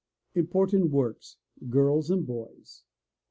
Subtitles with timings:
[0.33, 1.37] Important Works:
[1.69, 2.81] Girls and Boys.